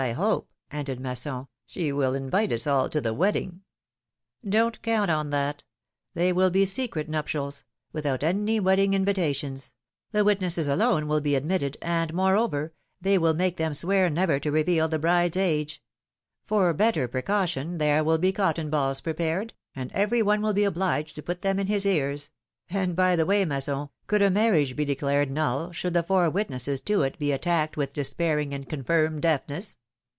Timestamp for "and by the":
22.71-23.27